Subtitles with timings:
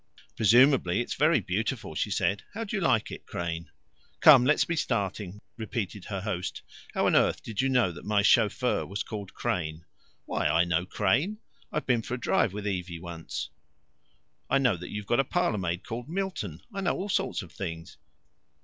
[0.35, 2.41] "Presumably it's very beautiful," she said.
[2.55, 3.69] "How do you like it, Crane?"
[4.19, 6.63] "Come, let's be starting," repeated her host.
[6.95, 9.85] "How on earth did you know that my chauffeur was called Crane?"
[10.25, 11.37] "Why, I know Crane:
[11.71, 13.51] I've been for a drive with Evie once.
[14.49, 16.63] I know that you've got a parlourmaid called Milton.
[16.73, 17.97] I know all sorts of things."